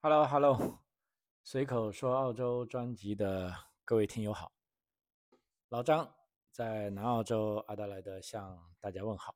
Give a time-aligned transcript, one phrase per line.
[0.00, 0.78] Hello，Hello，
[1.42, 3.52] 随口说澳洲专辑的
[3.84, 4.52] 各位听友好，
[5.70, 6.14] 老张
[6.52, 9.34] 在南澳洲阿德莱德向大家问好。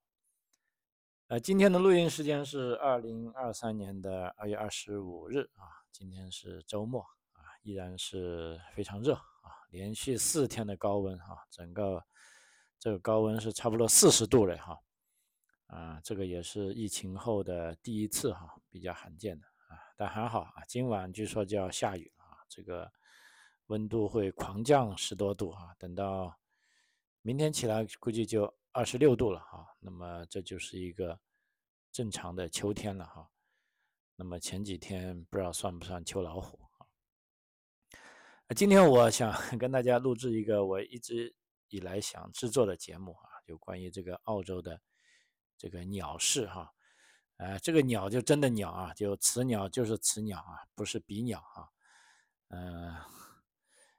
[1.26, 7.02] 呃，今天的录音时间是二零二三年的二月二十五日啊，今天是周末
[7.32, 12.06] 啊，依然是非常热啊，连续四天的高温哈，整个
[12.78, 14.78] 这个高温是差不多四十度了哈，
[15.66, 19.51] 啊，这个也是疫情后的第一次哈，比较罕见的。
[20.06, 22.90] 还好啊，今晚据说就要下雨了啊，这个
[23.66, 26.38] 温度会狂降十多度啊，等到
[27.22, 31.18] 明天起来估计就二十六度了哈，那么这就是一个
[31.90, 33.28] 正常的秋天了哈。
[34.16, 36.86] 那么前几天不知道算不算秋老虎啊？
[38.54, 41.34] 今天我想 跟大家录制一个我一直
[41.68, 44.80] 以来想制作的节目啊，就关于这个澳洲的
[45.56, 46.72] 这个鸟事哈。
[47.42, 51.66] 呃，这个鸟就真的鸟啊，就雌鸟就是雌鸟啊，不是比鸟啊。
[52.50, 52.94] 嗯，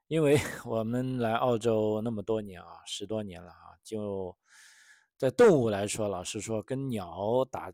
[0.07, 4.33] 因为 我们来澳洲那么多年啊，十多年了啊，就
[5.17, 7.69] 在动物来说，老实说，跟鸟打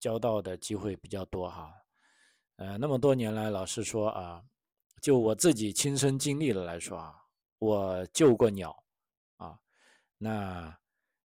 [0.00, 1.70] 交道的机会比较多哈。
[2.56, 4.42] 呃，那么多年来，老实说啊，
[5.02, 7.14] 就我自己亲身经历的来说啊，
[7.58, 8.82] 我救过鸟
[9.36, 9.58] 啊，
[10.16, 10.74] 那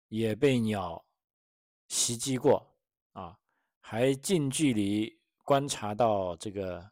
[0.07, 1.05] 也被鸟
[1.88, 2.75] 袭击过
[3.11, 3.38] 啊。
[3.88, 6.89] 还近距离观察到这个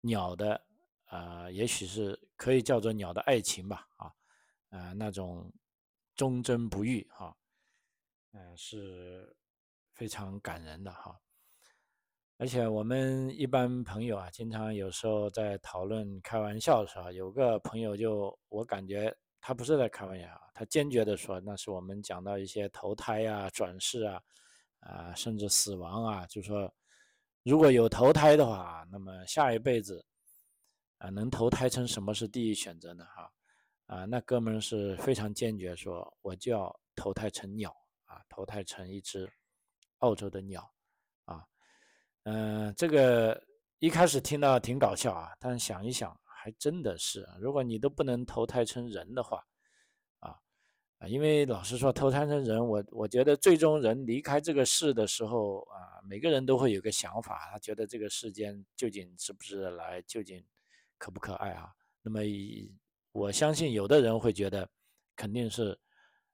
[0.00, 0.60] 鸟的，
[1.04, 4.12] 呃，也许是可以叫做鸟的爱情吧，啊，
[4.70, 5.52] 呃，那种
[6.16, 7.32] 忠贞不渝，哈，
[8.32, 9.36] 嗯，是
[9.92, 11.16] 非常感人的，哈。
[12.38, 24.20] 而且我们一般朋友啊，经常有时候在讨论开玩笑的时候，有个朋友就我感觉他不是在开玩笑，他坚决的说，那是我们讲到一些投胎啊、转世啊。
[24.86, 26.72] 啊，甚至死亡啊，就说
[27.42, 30.04] 如果有投胎的话，那么下一辈子
[30.98, 33.04] 啊，能投胎成什么是第一选择呢？
[33.04, 33.32] 哈，
[33.86, 37.74] 啊，那哥们是非常坚决说，我就要投胎成鸟
[38.04, 39.28] 啊，投胎成一只
[39.98, 40.72] 澳洲的鸟
[41.24, 41.44] 啊，
[42.22, 43.42] 嗯，这个
[43.80, 49.44] 一开始听到挺搞笑啊，但想一想，还真的是，如果你都不能投胎成人的话。
[51.08, 60.44] 因为老实说，投胎成人，我我觉得最终人离开这个世的时候啊，每个人都会有个想法，他觉得这个世间究竟值不值得来，究竟
[60.98, 61.72] 可不可爱啊？
[62.02, 62.20] 那么
[63.12, 64.68] 我相信有的人会觉得
[65.14, 65.78] 肯定是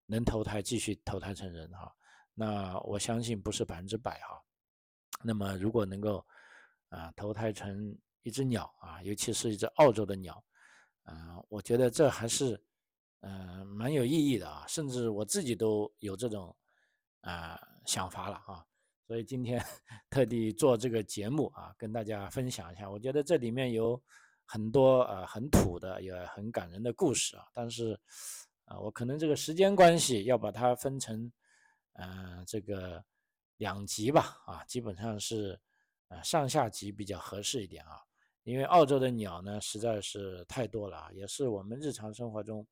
[0.07, 1.95] 能投胎继续投胎成人哈，
[2.35, 4.43] 那我相信不是百分之百哈。
[5.23, 6.25] 那么如果能够
[6.89, 10.45] 啊投胎成一只鸟啊，尤其是一只澳洲的鸟，
[11.05, 12.63] 啊，我觉得这还是。
[13.25, 16.55] 嗯，蛮有意义的啊，甚至我自己都有这种
[17.21, 17.57] 啊
[17.87, 18.67] 想法了啊，
[19.07, 19.65] 所以今天
[20.11, 22.91] 特地做这个节目啊，跟大家分享一下。
[22.91, 24.01] 我觉得这里面有
[24.45, 27.97] 很多呃很土的也很感人的故事啊，但是
[28.65, 31.31] 啊，我可能这个时间关系要把它分成
[31.93, 33.05] 嗯这个
[33.59, 35.57] 两集吧啊，基本上是
[36.09, 38.03] 呃上下集比较合适一点啊，
[38.43, 42.67] 因为澳洲的鸟呢实在是太多了啊，也是我们日常生活中。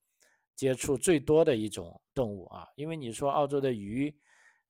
[0.61, 4.15] 接触最多的一种动物啊，因为你说澳洲的鱼，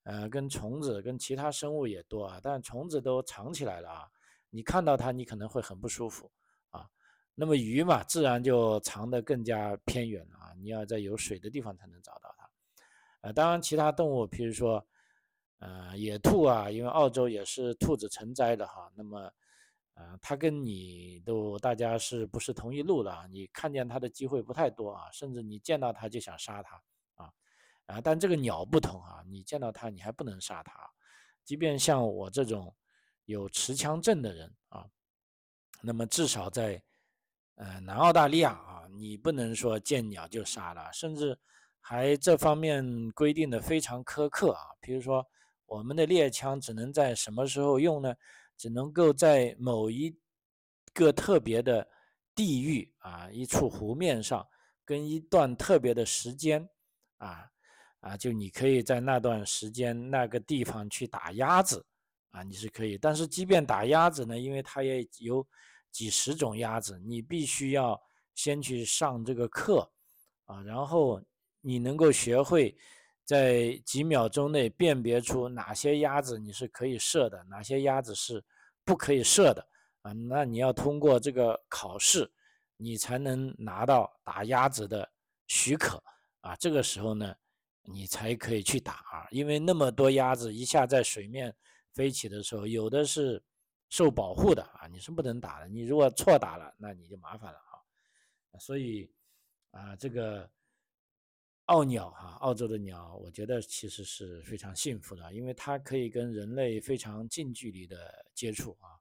[0.03, 4.07] 呃，跟虫子跟其他生物也多啊，但虫子都藏起来了啊，
[4.49, 6.31] 你看到它你可能会很不舒服
[6.69, 6.87] 啊。
[7.35, 12.49] 那么鱼嘛，自然就藏得更加偏远了啊，你要在有水的地方才能找到它。
[13.23, 14.87] 呃，当然其他动物，譬如说，
[15.59, 19.29] 呃，野兔啊，因为澳洲也是兔子成灾的哈，那么。
[19.93, 23.27] 啊，他跟你都大家是不是同一路的啊？
[23.29, 26.81] 你看见他的机会不太多啊，甚至你见到他就想杀他
[27.15, 27.31] 啊
[27.87, 28.01] 啊！
[28.01, 30.73] 但这个鸟不同啊，你见到他你还不能杀他，
[31.43, 32.73] 即便像我这种
[33.25, 34.85] 有持枪证的人啊，
[35.81, 36.81] 那么至少在
[37.55, 41.37] 呃南澳大利亚啊，你不能说见鸟就杀了，甚至
[41.81, 44.63] 还这方面规定的非常苛刻啊。
[44.79, 45.27] 比如说
[45.65, 48.15] 我们的猎枪只能在什么时候用呢？
[48.61, 50.15] 只能够在某一
[50.93, 51.87] 个特别的
[52.35, 54.47] 地域啊，一处湖面上，
[54.85, 56.69] 跟一段特别的时间
[57.17, 57.49] 啊
[58.01, 61.83] 啊，就你可以在那段时间那个地方去打鸭子
[62.29, 62.99] 啊，你是可以。
[62.99, 65.43] 但是即便打鸭子呢，因为它也有
[65.89, 67.99] 几十种鸭子，你必须要
[68.35, 69.91] 先去上这个课
[70.45, 71.19] 啊，然后
[71.61, 72.77] 你能够学会。
[73.25, 78.43] 在几秒钟内辨别出哪些鸭子你是可以射的，哪些鸭子是
[78.83, 79.65] 不可以射的
[80.01, 80.11] 啊？
[80.11, 82.29] 那你要通过这个考试，
[82.77, 85.09] 你才能拿到打鸭子的
[85.47, 86.03] 许可
[86.41, 86.55] 啊。
[86.55, 87.33] 这个时候呢，
[87.83, 89.27] 你才可以去打啊。
[89.29, 91.55] 因为那么多鸭子一下在水面
[91.93, 93.41] 飞起的时候，有的是
[93.89, 95.67] 受保护的啊，你是不能打的。
[95.69, 98.59] 你如果错打了，那你就麻烦了啊。
[98.59, 99.09] 所以
[99.71, 100.49] 啊，这个
[101.71, 108.99] 澳鸟哈，澳洲的鸟，我觉得其实是非常幸福的，因为它可以跟人类非常近距离的接触啊。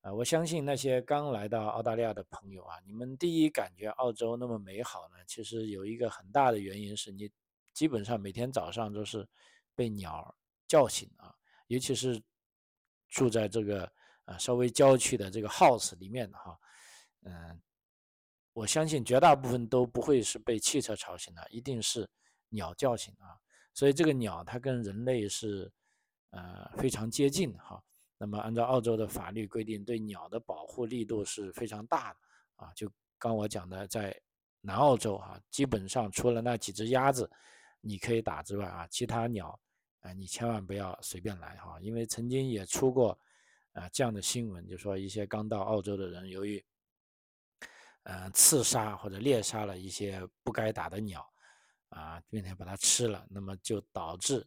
[0.00, 7.30] 啊，我相信那些刚来到澳大利亚的朋友啊，你们第一感觉澳洲那么美好呢，其实有一个很大的原因是你
[7.74, 9.28] 基本上每天早上都是
[9.74, 10.34] 被鸟
[10.66, 11.34] 叫醒啊，
[11.66, 12.18] 尤其是
[13.08, 13.92] 住在这个。
[14.26, 16.58] 啊，稍微郊区的这个 house 里面的哈，
[17.22, 17.62] 嗯，
[18.56, 22.08] 我相信绝大部分都不会是被汽车吵醒的，一定是
[22.48, 23.36] 鸟叫醒啊。
[23.74, 25.70] 所以这个鸟它跟人类是
[26.30, 27.78] 呃非常接近的哈。
[28.16, 32.18] 那么按照澳洲的法律规定，对鸟的保护力度是非常大的
[32.64, 32.72] 啊。
[32.74, 34.18] 就刚我讲的，在
[34.62, 37.30] 南澳洲哈，基本上除了那几只鸭子
[37.82, 39.60] 你可以打之外啊，其他鸟
[40.00, 43.18] 啊你千万不要随便来哈，因为曾经也出过。
[43.72, 46.64] 啊，这样的新闻就说一些刚到澳洲的人，由于，
[48.06, 51.28] 呃，刺杀或者猎杀了一些不该打的鸟，
[51.88, 54.46] 啊，并且把它吃了，那么就导致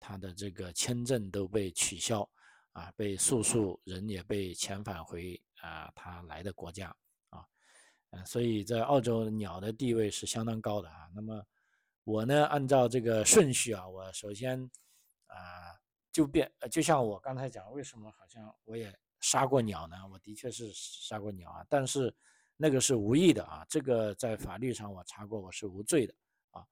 [0.00, 2.28] 他的这个签证都被取消，
[2.72, 6.88] 啊，被诉讼人也被遣返回啊他来的国家，
[7.28, 7.46] 啊，
[8.10, 11.08] 嗯，所以在澳洲鸟的地位是相当高的啊。
[11.14, 11.46] 那么
[12.02, 14.60] 我呢，按照这个顺序啊，我首先
[15.28, 15.78] 啊。
[16.12, 19.96] 就变，就像我刚才讲，为什么好像我也杀过鸟呢？
[20.10, 22.10] 我的确是杀过鸟啊，但是
[22.56, 26.14] 那个是无意的啊，这个在法律上我查过，我是无罪的
[26.50, 26.64] 啊。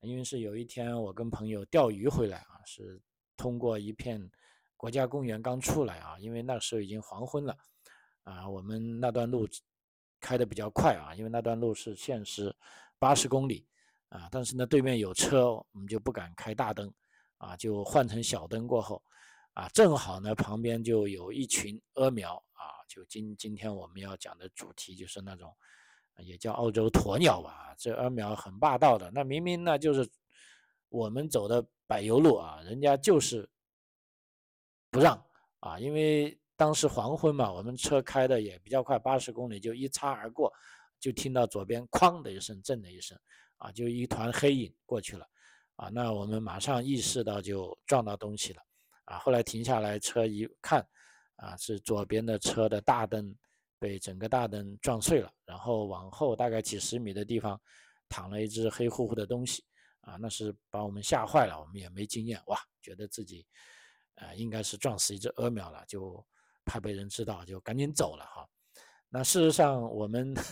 [0.00, 3.00] 因为是有一天我跟朋友钓鱼回来啊，是
[3.36, 4.30] 通过一片
[4.76, 7.56] 国家公园刚出来啊，因为那时候已经黄昏了
[8.22, 9.48] 啊，我们那段路
[10.20, 12.54] 开的比较快啊，因为那段路是限时
[12.98, 13.66] 八十公里
[14.08, 16.92] 啊，但是呢对面有车，我们就不敢开大灯。
[17.38, 19.02] 啊，就换成小灯过后，
[19.54, 22.40] 啊，正好呢，旁边就有一群鹅苗，
[22.92, 25.50] 就今今天我们要讲的主题就是那种，
[26.18, 30.06] 也叫澳洲鸵鸟吧，这鹅苗很霸道的，那明明呢就是
[30.90, 33.48] 我们走的柏油路啊，人家就是
[34.90, 35.16] 不让
[35.60, 40.52] 啊，因为当时黄昏嘛，我们车开的也比较快，八十公里就一擦而过，
[41.00, 43.18] 就听到左边哐的一声震的一声，
[43.56, 45.26] 啊，就一团黑影过去了。
[45.76, 48.62] 啊，那我们马上意识到就撞到东西了，
[49.06, 50.86] 啊，后来停下来车一看，
[51.36, 53.34] 啊，是左边的车的大灯
[53.78, 57.60] 被整个大灯撞碎了，然后往后大概几十米的地方
[58.08, 59.64] 躺了一只黑乎乎的东西，
[60.00, 63.46] 啊，那是把我们吓坏了，我们也没经验，哇，觉得自己，
[64.16, 66.24] 呃，应该是撞死一只鹅苗了，就
[66.64, 68.48] 怕被人知道，就赶紧走了哈。
[69.08, 70.34] 那事实上我们。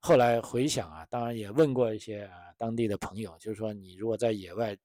[0.00, 4.78] 后来回想啊，当然也问过一些啊当地的朋友，就是说你如果在野外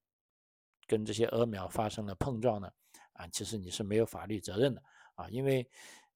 [0.88, 2.68] 跟这些鹅苗发生了碰撞呢，
[3.12, 4.82] 啊，其实你是没有法律责任的
[5.16, 5.68] 啊，因为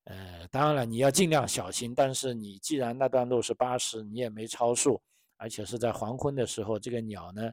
[0.06, 5.02] 呃，当然了，你要尽量小心，但是你既然那段路是八十，你也没超速，
[5.38, 7.52] 而且是在黄昏的时候，这个鸟呢，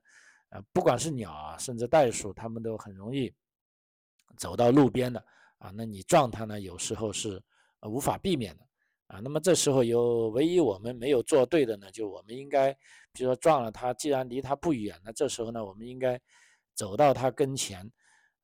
[0.51, 3.33] 呃，不管是鸟啊，甚至袋鼠，它们都很容易
[4.37, 5.25] 走到路边的
[5.59, 7.43] 啊，那你撞它呢，有时候是
[7.83, 8.65] 无法避免的。
[9.09, 12.73] 啊，那么这时候有唯一我们没有做对的呢，就我们应该，
[13.13, 16.19] 比如说撞了它，既然离它不远，那这时候呢，我们应该
[16.75, 17.89] 走到它跟前，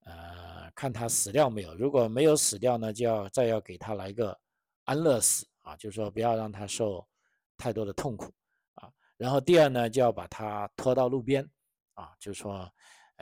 [0.04, 1.74] 呃，看他死掉没有。
[1.74, 4.38] 如果没有死掉呢，就要再要给他来个
[4.84, 7.06] 安乐死啊，就是说不要让他受
[7.56, 8.32] 太多的痛苦
[8.74, 8.90] 啊。
[9.16, 11.48] 然后第二呢，就要把他拖到路边
[11.94, 12.70] 啊，就是说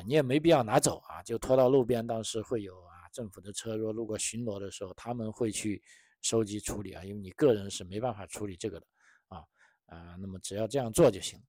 [0.06, 2.06] 你也没必要拿走啊，就拖到路边。
[2.06, 5.82] 当时会有啊，政府的车如果路过巡逻的时候，他们会去。
[6.20, 8.86] 收集处理啊，因为你个人是没办法处理这个的，
[9.28, 9.38] 啊
[9.86, 11.40] 啊，那么只要这样做就行，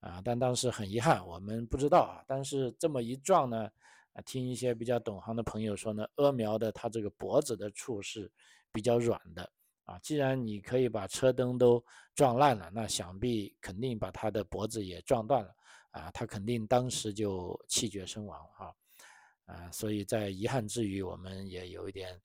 [0.00, 3.66] 啊，但当时很遗憾，我们不知道啊，但是这么一撞呢，
[4.22, 8.30] 听一些比较懂行的朋友说呢，阿苗的它这个脖子的处是
[8.72, 9.50] 比较软的，
[9.84, 11.84] 啊，既然你可以把车灯都
[12.14, 15.54] 撞烂了，那想必肯定把它的脖子也撞断了，
[15.90, 18.74] 啊，它肯定当时就气绝身亡哈，
[19.46, 22.20] 啊，所以在遗憾之余，我们也有一点。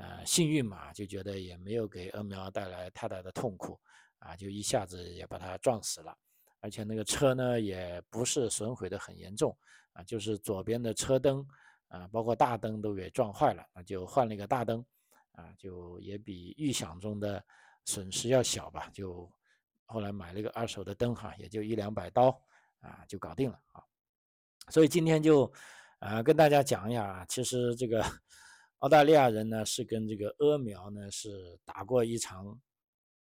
[0.00, 3.76] 呃，幸运嘛，就觉得也没有给阿苗带来太大的痛苦，
[4.20, 6.16] 啊，就一下子也把它撞死了，
[6.60, 9.56] 而且那个车呢，也不是损毁的很严重，
[9.92, 11.46] 啊，就是左边的车灯，
[11.88, 14.84] 啊，包括大灯都给撞坏了，那就换了一个大灯，
[15.32, 17.42] 啊，就也比预想中的
[17.84, 19.30] 损失要小吧，就
[19.86, 22.28] 后来买了一个二手的灯哈，也就一两百刀，
[22.80, 23.82] 啊，就搞定了啊，
[24.70, 25.52] 所以今天就，
[25.98, 28.04] 啊，跟大家讲一下啊，其实这个。
[28.82, 32.46] 澳大利亚人呢是跟这个鹅苗呢是打过一场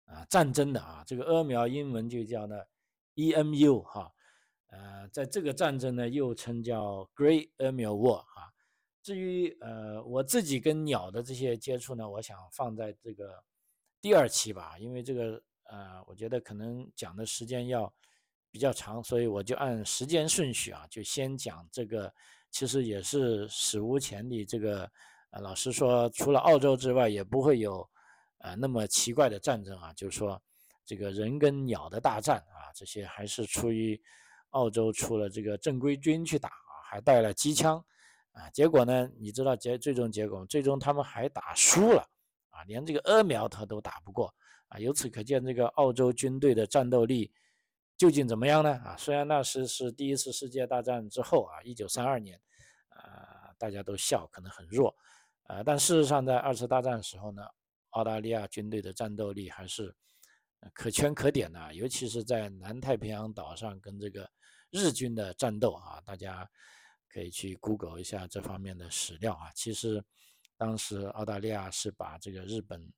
[0.04, 2.58] 啊战争的啊，这个鹅苗英文就叫呢
[3.16, 4.12] EMU 哈，
[4.68, 8.52] 呃，在这个战争呢又称叫 Great Emil War 哈，
[9.02, 13.42] 至于呃我自己跟鸟的这些接触呢，我想放在这个
[14.00, 17.92] 第二期吧，因为这个呃我觉得可能讲的时间要
[18.50, 22.12] 比较长，所以我就按时间顺序啊，就先讲这个，
[22.50, 24.44] 其实也是史无前例。
[24.44, 24.90] 这个
[25.30, 27.88] 呃老实说，除了澳洲之外，也不会有
[28.38, 30.42] 呃那么奇怪的战争啊，就是说
[30.86, 34.00] 这个人跟鸟的大战啊，这些还是出于
[34.50, 37.84] 澳洲出了这个正规军去打啊，还带了机枪。
[38.32, 39.10] 啊，结果呢？
[39.18, 42.06] 你知道结最终结果，最终他们还打输了，
[42.50, 44.30] 啊，连这个阿苗他都打不过，
[44.68, 47.32] 啊，由此可见这个澳洲军队的战斗力
[47.96, 48.72] 究竟怎么样呢？
[48.84, 52.38] 啊，虽然那时是第一次世界大战之后啊，一九三二年，
[52.90, 54.94] 啊，大家都笑可能很弱，
[55.44, 57.42] 呃，但事实上在二次大战的时候呢，
[57.92, 59.96] 澳大利亚军队的战斗力还是
[60.74, 64.30] 可圈可点的，尤其是在南太平洋岛上跟这个
[64.70, 66.48] 日军的战斗啊，大家。
[67.08, 69.50] 可以去 Google 一下这方面的史料啊。
[69.54, 70.04] 其实，
[70.54, 72.92] 当时澳大利亚是把这个日本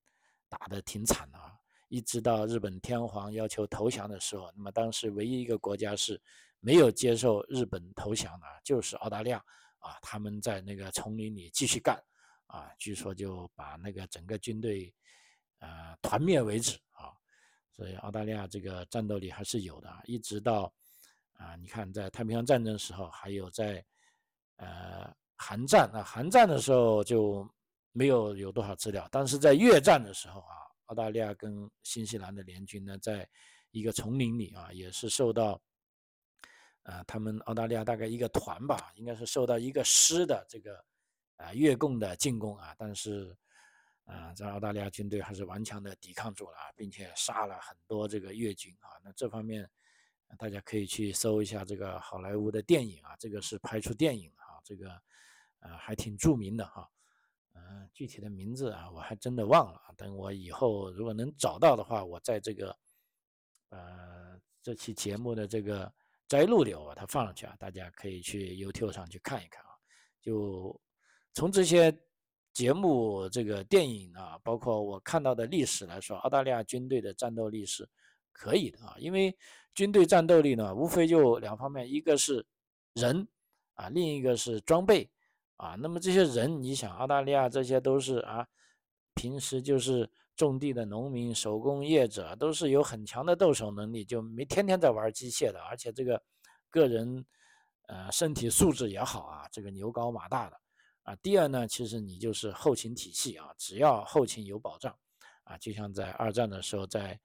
[0.48, 1.52] 打得挺惨的啊。
[1.86, 6.20] 一直到日本天皇要求投降的时候，那么当时唯一一个国家是
[6.58, 9.38] 没有接受日本投降的，就是澳大利亚
[9.78, 9.96] 啊。
[10.02, 11.96] 他们在那个丛林里继续干
[12.46, 14.92] 啊，据说就把那个整个军队
[15.60, 16.76] 呃团灭为止。
[17.78, 20.72] 所以澳大利亚这个战斗力还是有的，一直到
[21.34, 23.84] 啊，你看在太平洋战争时候，还有在
[24.56, 27.48] 呃，韩战啊，韩战的时候就
[27.92, 33.28] 没有有多少资料，但是在越战的时候啊，澳大利亚跟新西兰的联军呢，在
[33.70, 35.62] 一个丛林里啊，也是受到，
[36.82, 40.84] 呃，他们澳大利亚大概一个团吧，应该是受到一个师的这个
[41.36, 43.32] 啊越共的进攻啊，但是
[44.08, 49.70] 啊，在澳大利亚军队还是顽强的抵抗住了，并且杀了很多这个越军啊，那这方面
[50.38, 54.56] 大家可以去搜一下这个好莱坞的电影啊，这个是拍出电影啊。
[54.64, 54.90] 这个，
[55.60, 56.90] 呃，还挺著名的哈，
[57.54, 59.80] 嗯，具体的名字啊，我还真的忘了。
[59.96, 62.78] 等我以后如果能找到的话，我在这个，
[63.70, 65.90] 呃，这期节目的这个
[66.26, 69.70] 摘录里，我把它放上去啊，大家可以去 YouTube 上去看一看啊。
[70.20, 70.78] 就
[71.32, 71.90] 从这些
[72.58, 77.88] 节目、这个电影啊，包括我看到的历史来说，澳大利亚军队的战斗力是
[78.32, 78.96] 可以的啊。
[78.98, 79.32] 因为
[79.74, 82.44] 军队战斗力呢，无非就两方面，一个是
[82.94, 83.28] 人。
[83.74, 85.08] 啊，另一个是装备，
[85.54, 88.44] 啊，那么这些人，你想，澳大利亚这些都是啊，
[89.14, 96.20] 平时就是种地的农民、手工业者，都是有很强的动手能力，就没天天在玩机械的，而且这个
[96.68, 97.24] 个人，
[97.86, 100.60] 呃，身体素质也好啊，这个牛高马大的，
[101.08, 104.94] 啊，第二呢，其实你就是后勤体系啊，只要后勤有保障，
[105.44, 107.18] 啊，就像在二战的时候，在，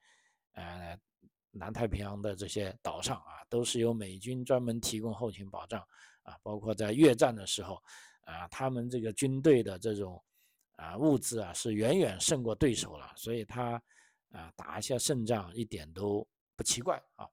[0.53, 0.97] 呃，
[1.51, 5.85] 南太平洋的这些岛上啊，都是由美军专门提供后勤保障。
[6.23, 7.83] 啊，包括在越战的时候，
[8.21, 10.23] 啊，他们这个军队的这种
[10.77, 13.73] 啊物资啊是远远胜过对手了，所以他
[14.31, 16.25] 啊打一下胜仗一点都
[16.55, 17.27] 不奇怪啊。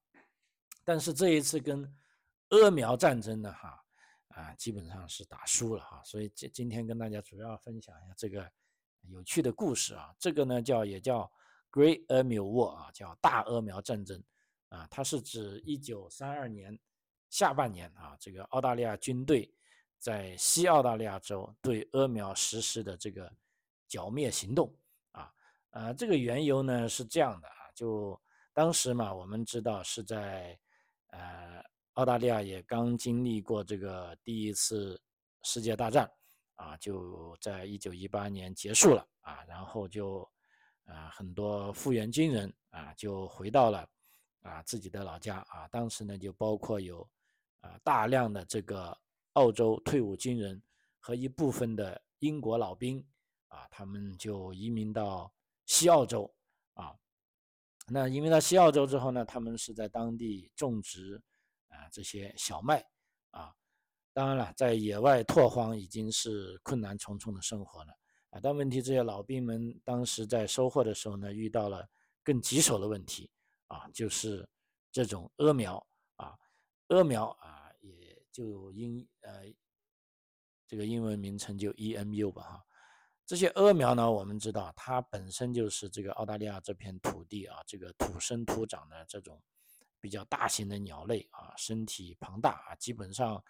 [0.83, 1.88] 但是这一次跟
[2.49, 3.80] 阿苗战争呢，哈
[4.30, 8.50] 啊基本上是打输了哈，所以今今天跟大家主要分享一下这个
[9.02, 10.14] 有趣的故事啊。
[10.18, 11.30] 这个呢叫也叫
[11.70, 14.20] Great Emu War 啊，叫大阿苗战争
[14.68, 16.78] 啊，它是指一九三二年。
[17.28, 19.49] 下半年啊，这个澳大利亚军队
[20.00, 23.32] 在西澳大利亚州对阿苗实施的这个
[23.87, 24.76] 剿灭行动
[25.12, 25.32] 啊，
[25.70, 28.20] 呃，这个缘由呢是这样的啊，就
[28.52, 30.58] 当时嘛，我们知道是在
[31.10, 31.64] 呃
[32.00, 34.99] 澳大利亚也刚经历过这个第一次
[35.42, 36.11] 世界大战
[36.54, 40.26] 啊，就在一九一八年结束了啊，然后就
[40.87, 43.87] 啊很多复员军人啊就回到了
[44.40, 47.07] 啊自己的老家啊，当时呢就包括有。
[47.62, 48.97] 啊，大量的这个
[49.35, 50.62] 澳洲退伍军人
[50.99, 53.07] 和一部分的英国老兵
[53.49, 55.30] 啊，他们就移民到
[55.66, 56.35] 西澳洲
[56.73, 56.97] 啊。
[57.87, 61.21] 那移民到西澳洲之后呢，他们是在当地种植
[61.90, 62.84] 这些小麦
[63.30, 63.54] 啊。
[64.12, 67.92] 当然了，在野外拓荒已经是困难重重的生活了
[68.30, 68.40] 啊。
[68.42, 71.88] 但问题这些老兵们当时在收获的时候呢，遇到了
[72.22, 73.30] 更棘手的问题
[73.68, 74.49] 啊，就是
[74.90, 76.37] 这种阿苗啊，
[76.88, 77.58] 阿苗啊。
[77.82, 79.50] 也就英呃，
[80.66, 82.64] 这个英文名称就 EMU 吧哈。
[83.25, 89.42] 这些阿苗呢，我们知道它本身就是这个澳大利亚这片土地啊，这个土生土长的这种
[90.00, 93.42] 比较大型的鸟类啊，身体庞大啊，基本上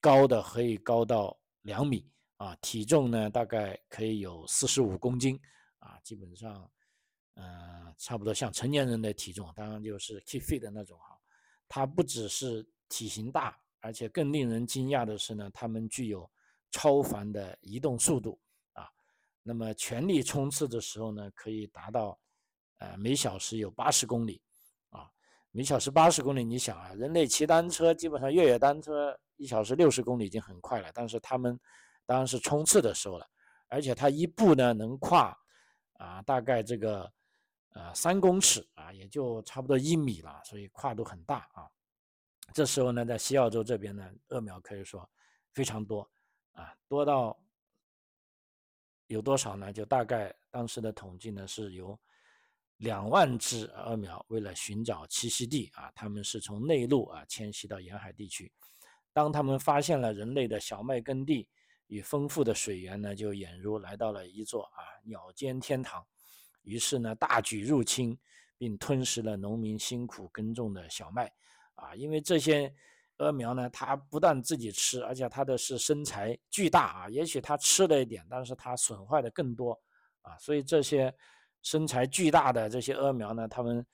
[0.00, 5.38] 高的可以高到两米啊，体重呢大概可以有四十五公斤
[5.78, 6.70] 啊，基本上
[7.34, 11.18] 嗯，差不多像成年人的体重，当然就是 keep fit 的那种哈。
[11.68, 13.58] 它不只是体型大。
[13.80, 16.28] 而且更令人惊讶的是呢，它们具有
[16.72, 18.36] 超凡的移动速度
[18.72, 18.90] 啊。
[19.44, 22.18] 那么全力冲刺的时候呢，可以达到
[22.78, 24.42] 呃每小时有八十公里，
[25.56, 26.44] 每小时八十公里。
[26.44, 31.58] 你想啊，人类骑单车基本上越野单车一小时六十公里已经很快了，但是他们
[32.04, 33.26] 当然是冲刺的时候了，
[33.68, 35.34] 而且他一步呢能跨
[35.94, 37.10] 啊大概这个
[37.70, 41.66] 呃三公尺啊，也就差不多一米了，所以跨度很大啊。
[42.52, 45.08] 这时候呢，在西澳洲这边呢，鳄苗可以说
[45.54, 46.06] 非常多
[46.52, 47.34] 啊，多到
[49.06, 49.72] 有多少呢？
[49.72, 51.98] 就大概当时的统计呢，是有
[52.78, 58.52] 两万只鹅苗为了寻找栖息地啊，他们是从内陆啊迁徙到沿海地区。
[59.12, 61.48] 当他们发现了人类的小麦耕地
[61.86, 66.06] 与丰富的水源呢，就俨如来到了一座啊鸟间天堂。
[66.62, 68.18] 于是呢，大举入侵，
[68.58, 71.32] 并吞食了农民辛苦耕种的小麦。
[71.76, 72.74] 啊，因为这些
[73.18, 77.08] 鹅苗呢，它不但自己吃，而且它的是身材巨大啊。
[77.08, 79.80] 也许它吃了一点，但是它损坏的更多
[80.20, 80.36] 啊。
[80.38, 81.14] 所以这些
[81.66, 83.84] 身材巨大的这些鹅苗呢，他们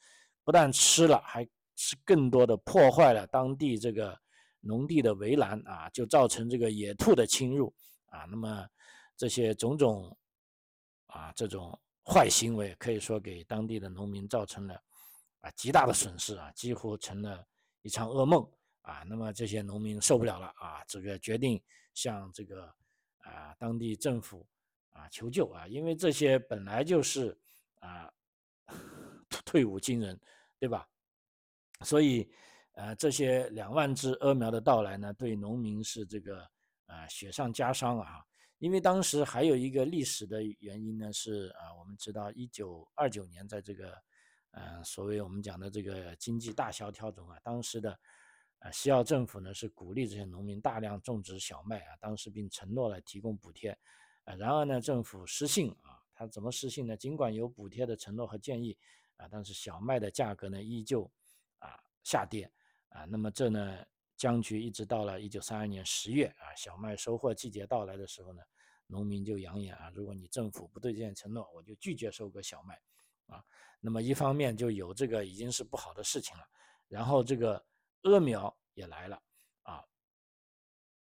[0.45, 1.43] 不但吃了，还
[1.75, 4.15] 是更多的破坏了当地这个
[4.61, 7.75] 农地的围栏啊，就造成这个野兔的侵入
[8.11, 8.27] 啊。
[8.29, 8.69] 那么
[9.17, 10.15] 这些种种
[11.07, 14.75] 啊，这种坏行为，可以说给当地的农民造成了
[15.41, 17.43] 啊极大的损失啊，几乎成了。
[17.85, 18.49] 一场噩梦
[18.83, 19.03] 啊！
[19.09, 20.85] 那么这些农民受不了了啊！
[20.87, 21.61] 这个决定
[21.95, 22.73] 向这个
[23.19, 24.47] 啊当地政府
[24.91, 27.37] 啊求救啊，因为这些本来就是
[27.83, 28.11] 啊
[29.45, 30.19] 退伍军人，
[30.59, 30.89] 对吧？
[31.85, 32.27] 所以
[32.73, 36.43] 呃这些两万只鹅苗的到来呢，对农民是这个
[36.87, 38.25] 啊雪上加霜啊！
[38.59, 43.97] 因为当时还有一个历史的原因呢，是啊我们知道一九二九年在这个。
[44.55, 47.99] 呃，所谓我们讲的这个经济大萧条中啊，当时的
[48.59, 53.75] 呃西澳政府呢是鼓励这些农民大量种植小麦啊，当时并承诺了提供补贴，
[54.25, 56.97] 呃，然而呢政府失信啊，他怎么失信呢？
[56.97, 58.77] 尽管有补贴的承诺和建议
[59.17, 61.11] 啊，但是小麦的价格呢依旧
[61.59, 62.51] 啊下跌
[62.89, 63.85] 啊，那么这呢
[64.17, 68.43] 僵局一直到了一九三二年十月啊，小麦收获季节到来的时候呢，
[68.87, 72.81] 农民就扬言啊，如果你政府不兑现承诺，我就拒绝收割小麦。
[73.27, 73.43] 啊，
[73.81, 76.45] 那么一方面就有这个已经是不好的事情了，
[76.89, 77.65] 然后这个
[78.03, 79.23] 鹅苗也来了
[79.63, 79.83] 啊，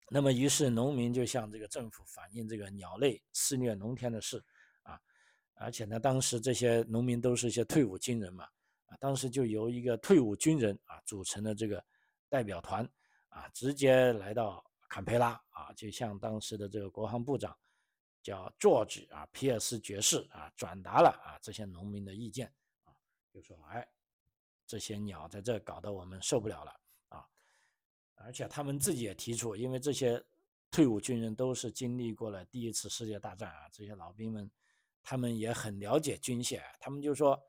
[0.08, 4.42] 那么于是农民就向这个政府反映这个鸟类肆虐农田的事，
[5.56, 8.44] 而且呢，当时这些农民都是一些退伍军人嘛，
[8.86, 11.84] 啊，当时就由一个退伍军人啊组成的这个
[12.28, 12.88] 代表团
[13.28, 17.56] 啊，直接来到坎培拉啊，就向当时的这个国防部长。
[18.22, 22.90] 叫 George 啊，皮尔斯爵士啊，转达了啊这些农民的意见啊，
[23.32, 23.86] 就说哎，
[24.66, 27.24] 这些鸟在这搞得我们受不了了啊，
[28.16, 30.20] 而且他们自己也提出，因为这些
[30.72, 34.50] 退伍军人都是经历过了第一次世界大战啊，这些老兵们，
[35.08, 37.40] 他们也很了解军械，他们就说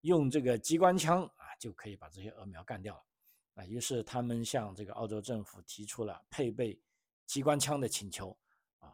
[0.00, 3.04] 用这个机关枪啊就可以把这些鹅苗干掉了
[3.56, 6.80] 啊，于是他们向这个澳洲政府提出了配备
[7.26, 8.34] 机关枪的请求。
[8.78, 8.88] 啊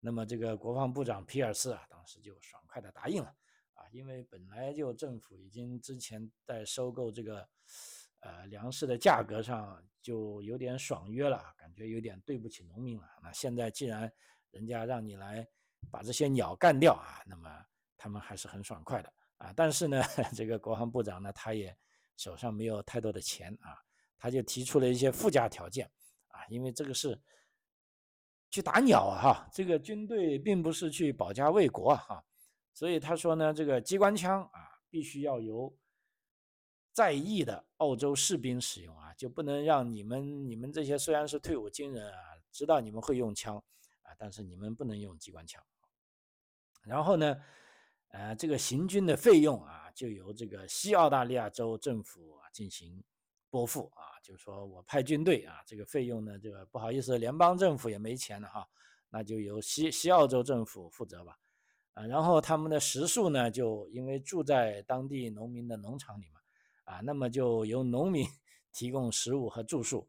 [0.00, 3.28] 那么这个国防部长皮尔斯啊，当时就爽快的答应了
[3.74, 7.46] 啊，因为本来就政府已经之前在收购这个，
[8.20, 13.06] 呃粮食的价格上就有点爽约了，感觉有点对不起农民了。
[13.22, 14.10] 那现在既然
[14.50, 15.46] 人家让你来
[15.90, 17.48] 把这些鸟干掉啊，那么
[17.96, 19.52] 他们还是很爽快的啊。
[19.54, 20.02] 但是呢，
[20.34, 21.76] 这个国防部长呢，他也
[22.16, 23.78] 手上没有太多的钱啊，
[24.18, 25.90] 他就提出了一些附加条件
[26.28, 27.20] 啊，因为这个是。
[28.52, 29.22] 去打鸟啊！
[29.22, 31.96] 哈，这个军队并不是去保家卫国啊！
[31.98, 32.24] 哈，
[32.74, 35.72] 所以他说呢，这个机关枪啊，必须要由
[36.92, 42.18] 在役的澳洲士兵使用啊，就不能让你们你们这些虽然是退伍军人啊，
[42.50, 43.62] 知道你们会用枪
[44.18, 45.62] 但是你们不能用机关枪。
[46.82, 47.36] 然后呢，
[48.08, 53.02] 呃，这个行军的费用啊，就由这个西澳大利亚州政府啊进行。
[53.52, 58.64] 拨付啊，就是说我派军队啊，这个费用呢，这个不好意思，联邦政府也没钱了哈，
[59.08, 61.36] 那就由西西澳洲政府负责吧，
[61.94, 66.40] 啊，然后他们的食宿呢，就因为住在当地农民的农场里嘛，
[66.84, 68.24] 啊，那么就由农民
[68.72, 70.08] 提供食物和住宿，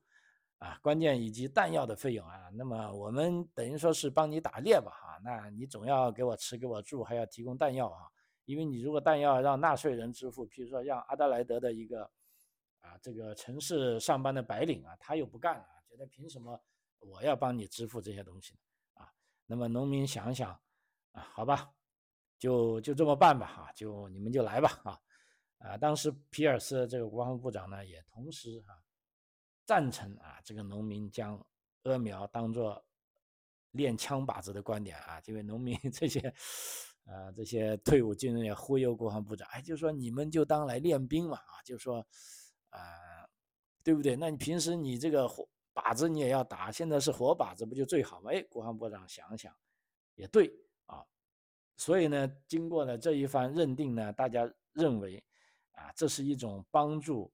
[0.61, 8.07] 啊，关键以及弹药的费用啊，那么我们等于说是帮你打猎吧，哈，那你总要给我吃给我住，还要提供弹药啊，
[8.45, 12.09] 因为你如果弹药让纳税人支付，比如说让阿德莱德的一个。
[12.83, 16.59] 啊，这个城市上班的白领啊，他又不干了，觉得凭什么
[16.97, 18.59] 我要帮你支付这些东西呢？
[18.95, 19.13] 啊，
[19.45, 20.49] 那么农民想想，
[21.11, 21.71] 啊，好吧，
[22.39, 24.99] 就就这么办吧，哈，就你们就来吧，啊，
[25.59, 28.73] 啊，当时皮尔斯这个国防部长呢，也同时啊
[29.71, 31.41] 赞成啊，这个农民将
[31.83, 32.85] 鹅苗当做
[33.71, 36.19] 练枪靶子的观点啊，因为农民 这些，
[37.05, 42.05] 呃，这些退伍军人也忽悠国防部长，哎，就说你们就当来练兵嘛，啊，就说，
[42.71, 42.81] 啊，
[43.81, 44.13] 对不对？
[44.17, 45.25] 那你平时你这个
[45.73, 48.29] 靶子你也要打，现在是活靶子不就最好吗？
[48.29, 49.55] 哎，国防部长想想，
[50.15, 50.53] 也对
[50.87, 51.01] 啊，
[51.77, 55.23] 所以呢，经过了这一番认定呢，大家认为，
[55.71, 57.31] 啊，这是一种帮助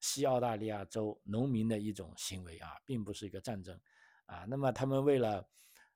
[0.00, 3.78] 西澳大利亚州农民的一种行为啊，并不是一个战争，
[4.26, 5.46] 啊，那么他们为了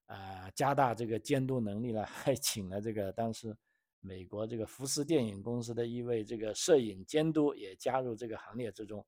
[0.06, 3.56] 啊，加大这个监督能力呢， 还请了这个当时
[4.00, 9.06] 美国这个福斯电影公司的一位这个摄影监督也加入这个行列之中，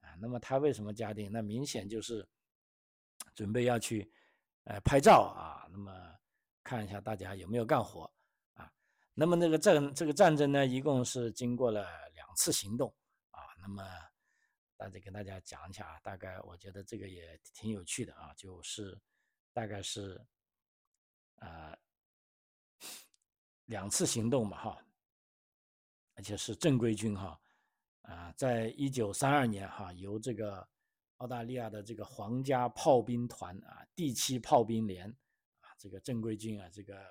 [0.00, 1.32] 啊，那么他为什么加定？
[1.32, 2.26] 那明显就是
[3.34, 4.12] 准备要去
[4.64, 5.92] 呃拍照啊，那么
[6.62, 8.02] 看一下大家有没有干活
[8.52, 8.70] 啊。
[9.14, 12.94] 那么那个战这个战争呢，一共是经过了两次行动
[13.30, 13.40] 啊。
[13.58, 13.82] 那么
[14.76, 19.00] 大家跟大家讲一下啊，大概我觉得这个也挺有趣的啊，就是
[19.52, 20.20] 大概是。
[21.38, 21.76] 啊，
[23.66, 24.86] 两次行动嘛，哈，
[26.14, 27.38] 而且是正规军哈，
[28.02, 30.66] 啊，在一九三二年哈，由这个
[31.16, 35.10] 澳大利亚的这个皇家炮兵团啊，第七炮兵连
[35.60, 37.04] 啊，这个正规军啊，这个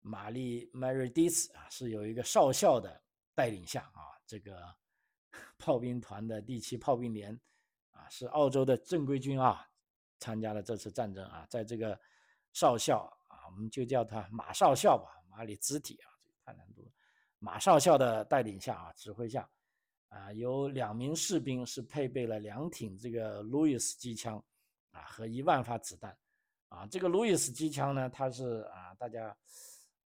[0.00, 3.02] 玛丽 Mary Dees 啊，是有一个少校的
[3.34, 4.76] 带领下啊，这个
[5.58, 7.38] 炮兵团的第七炮兵连
[7.92, 9.68] 啊，是澳洲的正规军啊，
[10.18, 11.98] 参加了这次战争啊，在这个
[12.52, 13.46] 少校啊。
[13.46, 16.92] 我们就叫他马少校吧，马里兹体啊，这个太难读了。
[17.38, 19.48] 马少校的带领下啊，指挥下，
[20.08, 24.42] 啊，有两名士兵是配备了两挺这个路易斯机枪，
[24.92, 26.16] 啊，和一万发子弹，
[26.68, 29.36] 啊，这个路易斯机枪呢，它是啊，大家，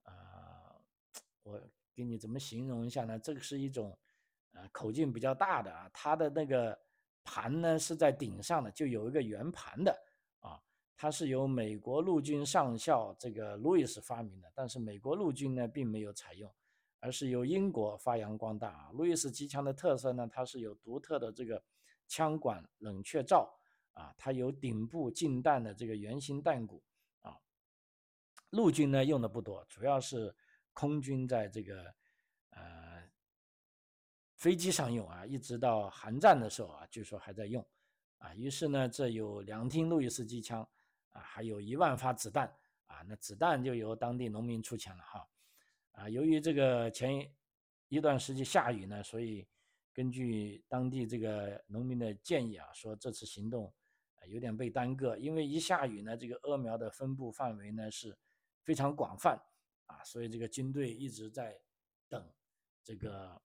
[0.05, 0.77] 啊，
[1.43, 1.61] 我
[1.95, 3.19] 给你怎么形容一下呢？
[3.19, 3.99] 这个是一种，
[4.55, 6.77] 呃，口径比较大的啊，它的那个
[7.23, 9.93] 盘呢是在顶上的，就有一个圆盘的
[10.40, 10.61] 啊。
[10.97, 16.49] 它是由美国陆军上校这个路易斯发明的，但是美国陆军呢并没有采用，
[17.01, 18.90] 而是由英国发扬光大啊。
[18.93, 21.61] 路易斯机枪的特色呢，它是有独特的这个
[22.07, 23.53] 枪管冷却罩
[23.95, 26.81] 啊，它有顶部进弹的这个圆形弹鼓
[27.23, 27.37] 啊。
[28.51, 30.33] 陆军呢用的不多，主要是
[30.73, 31.93] 空军在这个
[34.44, 37.66] 飞机上用啊，一直到韩战的时候啊，据说还在用
[38.18, 38.35] 啊。
[38.35, 40.61] 于是呢，这有两挺路易斯机枪。
[41.12, 42.46] 啊，还有一万发子弹
[42.85, 45.26] 啊，那子弹就由当地农民出钱了哈。
[45.92, 47.33] 啊，由于这个前
[47.88, 49.48] 一段时间下雨呢，所以
[49.94, 53.72] 根据当地这个农民的建议啊，说这次行动
[54.26, 58.14] 有点被耽搁，因为一下雨呢，这个蛾苗的分布范围呢是
[58.62, 59.40] 非常广泛
[59.87, 61.59] 啊，所以这个军队一直在
[62.11, 62.30] 等
[62.83, 63.40] 这个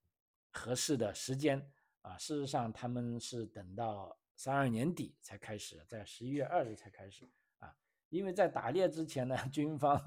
[0.59, 2.17] 合适的时间啊。
[2.17, 7.73] 事实上，他们是等到三二年底才开始，在十一月二日才开始啊。
[8.09, 9.99] 因为在打猎之前呢， 军方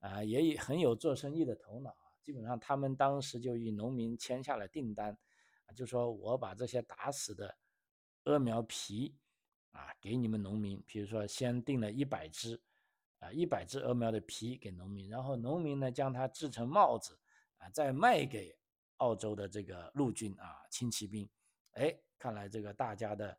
[0.00, 5.16] 啊也很有做生意的头脑啊，基本上他们当时就与农民签下了订单，
[5.66, 7.56] 啊，就说我把这些打死的
[8.24, 9.16] 鹅苗皮
[9.70, 12.60] 啊给你们农民，比如说先订了一百只，
[13.20, 17.18] 啊一百只鹅苗的皮给农民，然后农民呢将它制成帽子
[17.58, 18.56] 啊，再卖给
[19.02, 21.28] 澳洲的这个陆军啊轻骑兵，
[21.72, 23.36] 哎，看来这个大家的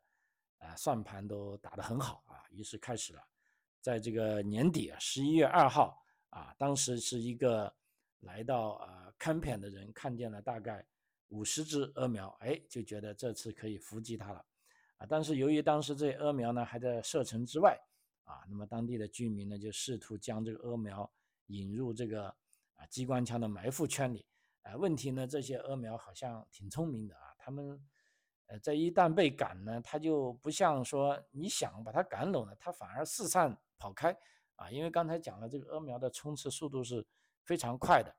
[0.58, 3.26] 啊算盘都打得很好啊，于是开始了。
[3.80, 5.98] 在这个年底啊，十一月二号
[6.28, 7.74] 啊，当时是一个
[8.20, 10.86] 来到啊看片的人看见了大概
[11.28, 14.44] 五十只鹅苗，哎，就觉得这次可以伏击它了
[14.98, 15.06] 啊。
[15.08, 17.78] 但是由于当时这鹅苗呢还在射程之外
[18.24, 21.10] 啊，那么当地的居民呢就试图将这个鹅苗
[21.46, 22.26] 引入这个
[22.74, 24.26] 啊机关枪的埋伏圈里
[24.64, 24.76] 啊。
[24.76, 27.80] 问题呢，这些鹅苗好像挺聪明的啊，他们。
[28.46, 34.14] 呃，在一旦被赶呢，它就不像说你想把它赶走呢，它反而四散跑开
[34.56, 34.70] 啊。
[34.70, 37.02] 因为刚才讲了，这个鹅苗的冲刺速度是
[37.42, 38.14] 非常快的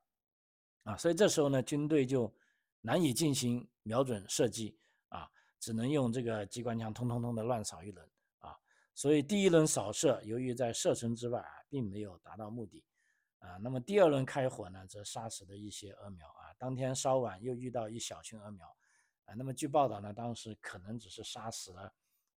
[0.81, 2.33] 啊，所以这时候呢，军队就
[2.81, 4.75] 难以进行瞄准射击
[5.09, 5.29] 啊，
[5.59, 8.57] 只能用这个机关枪通通通的乱扫一轮啊。
[8.95, 12.83] 所以第一轮扫射，由于在射程之外啊，并没有达到目的
[13.39, 13.57] 啊。
[13.61, 16.53] 那么第二轮开火呢，则杀死了一些鹅苗啊。
[16.57, 18.75] 当天稍晚又遇到一小群鹅苗。
[19.25, 21.91] 啊，那么据报道呢，当时可能只是杀死了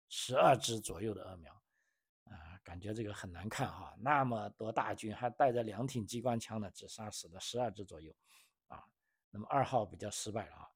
[0.09, 1.52] 十二只左右的鹅苗，
[2.26, 3.92] 啊，感觉这个很难看哈。
[3.98, 8.14] 那么多大军还带着两挺机关枪呢，只杀死了十二只左右，
[8.68, 8.85] 啊，
[9.32, 10.70] 那么二号比较失败了啊。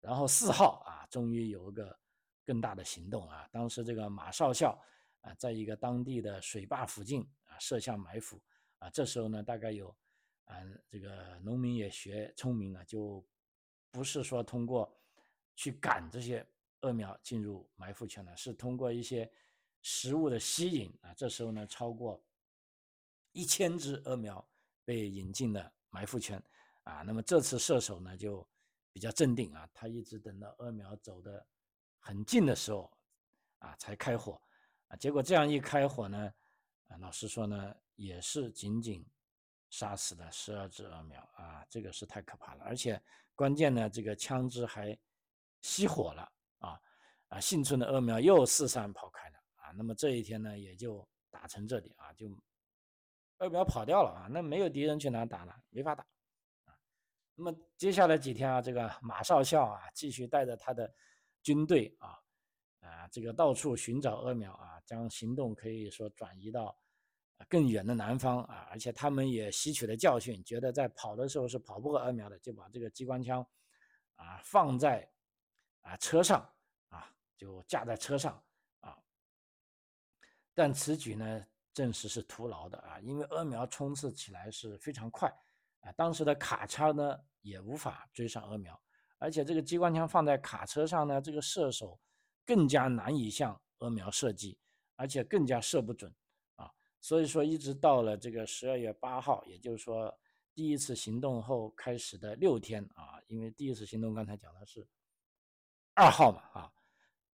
[0.00, 1.98] 然后四号啊，终于有一个
[2.46, 3.48] 更大的行动啊。
[3.50, 4.80] 当时这个马少校
[5.22, 8.40] 啊，在一个当地的水坝附近啊设下埋伏
[8.78, 8.90] 啊。
[8.90, 9.94] 这时候呢，大概有，
[10.46, 13.24] 嗯，这个农民也学聪明了，就
[13.90, 14.92] 不是说通过。
[15.60, 16.46] 去赶这些
[16.82, 19.28] 恶苗进入埋伏圈了，是通过一些
[19.82, 21.12] 食物的吸引啊。
[21.14, 22.24] 这时候呢，超过
[23.32, 24.48] 一千只鹅苗
[24.84, 26.40] 被引进了埋伏圈
[26.84, 27.02] 啊。
[27.02, 28.48] 那么这次射手呢就
[28.92, 31.44] 比较镇定啊，他一直等到鹅苗走的
[31.98, 32.88] 很近的时候
[33.58, 34.40] 啊才开火
[34.86, 34.96] 啊。
[34.96, 36.32] 结果这样一开火呢，
[36.86, 39.04] 啊，老实说呢，也是仅仅
[39.70, 42.64] 杀死了十二只鹅苗啊，这个是太可怕了。
[42.64, 43.00] 而且
[43.34, 44.98] 关键呢，这个枪支还
[45.60, 46.22] 熄火了
[46.60, 46.80] 啊
[47.28, 49.72] 啊，幸存的鹅苗又四散跑开了啊。
[49.72, 52.26] 那么这一天呢，也就打成这里啊，就。
[53.40, 55.54] 二苗跑掉了啊，那没有敌人去哪打了？
[55.70, 56.04] 没法打。
[57.36, 60.92] 那么接下来几天啊，这个马少校啊，继续带着他的
[61.40, 62.18] 军队啊
[62.80, 66.76] 啊，这个到处寻找鹅苗啊，将行动可以说转移到
[67.48, 68.66] 更远的南方啊。
[68.70, 73.46] 而且他们也吸取了教训，觉得在跑的时候是跑不过鹅苗的，就把这个机关枪
[74.16, 75.10] 啊放在
[75.82, 76.40] 啊车上
[76.88, 78.42] 啊，就架在车上
[78.80, 78.96] 啊。
[80.54, 81.46] 但此举呢？
[81.74, 85.32] 证实是徒劳的啊，因为鹅苗冲刺起来是非常快
[85.78, 88.82] 啊，当时的卡车呢也无法追上鹅苗，
[89.18, 92.00] 而且这个机关枪放在卡车上呢，这个射手
[92.44, 94.58] 更加难以向鹅苗射击，
[94.96, 96.12] 而且更加射不准。
[97.00, 100.12] 所以说，一直到了这个十二月八号，也就是说
[100.54, 104.86] 第一次行动后开始的六天啊，因为第一次行动刚才讲的是
[105.94, 106.72] 二号嘛啊，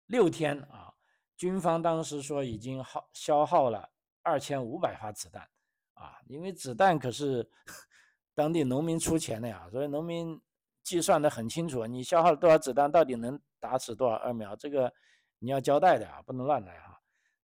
[0.07, 0.95] 六天啊，
[1.37, 3.91] 军方当时说已经耗消耗了。
[4.21, 5.49] 二千五百发子弹，
[5.95, 7.49] 啊，因为子弹可是
[8.35, 10.39] 当地农民出钱的呀，所以农民
[10.83, 14.93] 计算的很清楚，你消耗了多少子弹，到底能打死多少二苗，这个
[15.39, 16.98] 你要交代的啊，不能乱来哈。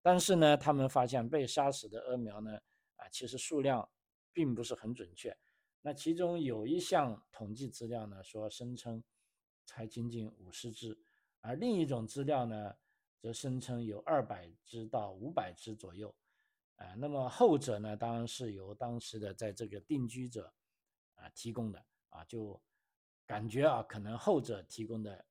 [0.04, 2.60] 但是呢，他们发现被杀死的鹅苗呢，
[2.96, 3.88] 啊，其实数量
[4.34, 5.34] 并不是很准确。
[5.80, 9.02] 那其中有一项统计资料呢，说声称
[9.64, 10.98] 才仅仅五十只，
[11.40, 12.74] 而另一种资料呢，
[13.18, 16.14] 则声称有二百只到五百只左右。
[16.76, 20.52] 啊，那么后者呢，当然是由当时的在这个定居者
[21.14, 22.60] 啊提供的啊，就
[23.24, 25.24] 感觉啊，可能后者提供的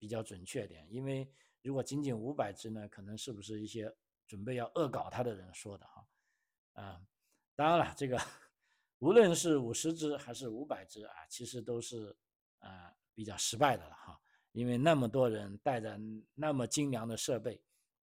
[0.00, 1.30] 比较准确点，因为
[1.62, 3.94] 如果仅仅五百只呢，可能是不是一些
[4.26, 6.06] 准备要恶搞他的人说的哈？
[6.72, 7.00] 啊，
[7.54, 8.20] 当然了，这个
[8.98, 12.16] 无论是五十只还是五百只啊，其实都是
[12.58, 14.20] 啊比较失败的了哈，
[14.52, 15.98] 因为那么多人带着
[16.34, 17.62] 那么精良的设备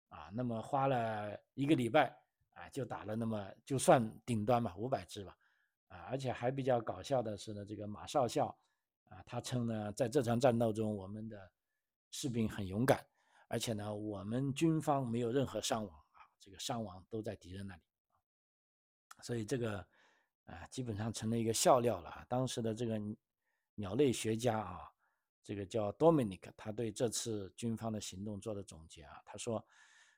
[0.09, 2.17] 啊，那么花了一个礼拜。
[2.55, 5.35] 啊，就打了那么就算顶端吧，五百支吧，
[5.87, 8.55] 啊，而且还比较搞笑的是呢，这个马少校，
[9.09, 11.51] 啊，他称呢，在这场战斗中，我们的
[12.11, 13.03] 士兵很勇敢，
[13.47, 16.02] 而且呢，我们军方没有任何伤亡，
[16.43, 17.81] 这个伤亡都在敌人那里，
[19.21, 19.77] 所以这个
[20.45, 22.25] 啊，基本上成了一个笑料了。
[22.27, 22.99] 当时的这个
[23.75, 24.91] 鸟类学家啊，
[25.41, 29.65] 这个叫 Dominic，他对这次军方的行动做的总结啊，他说。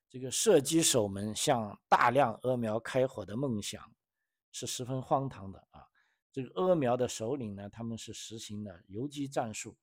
[0.08, 3.92] 这个射击手们向大量阿苗开火的梦想
[4.52, 5.84] 是十分荒唐的啊！
[6.32, 9.76] 这个阿苗的首领呢，他们是实行了游击战术，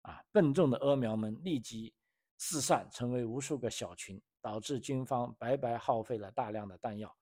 [0.00, 1.94] 啊，笨重的阿苗们立即
[2.38, 7.12] 四散，成为无数个小群，导致军方白白耗费了大量的弹药，